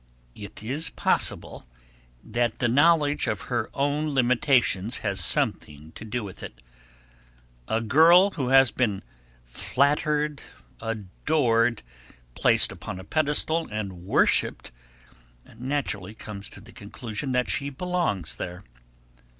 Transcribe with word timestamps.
It 0.33 0.63
is 0.63 0.89
possible 0.89 1.67
that 2.23 2.57
the 2.57 2.67
knowledge 2.67 3.27
of 3.27 3.41
her 3.53 3.69
own 3.75 4.15
limitations 4.15 4.97
has 5.05 5.23
something 5.23 5.91
to 5.91 6.03
do 6.03 6.23
with 6.23 6.41
it. 6.41 6.59
A 7.67 7.81
girl 7.81 8.31
who 8.31 8.47
has 8.47 8.71
been 8.71 9.03
flattered, 9.45 10.41
adored, 10.81 11.83
placed 12.33 12.71
upon 12.71 12.99
a 12.99 13.03
pedestal 13.03 13.67
and 13.71 14.03
worshipped, 14.03 14.71
naturally 15.55 16.15
comes 16.15 16.49
to 16.49 16.61
the 16.61 16.71
conclusion 16.71 17.31
that 17.33 17.47
she 17.47 17.69
belongs 17.69 18.37
there. 18.37 18.63